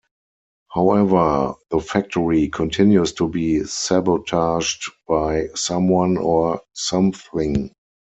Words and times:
However, 0.71 1.53
the 1.69 1.79
factory 1.79 2.47
continues 2.47 3.11
to 3.13 3.27
be 3.27 3.63
sabotaged 3.65 4.91
by 5.07 5.49
someone 5.53 6.17
or 6.17 6.63
something. 6.73 7.71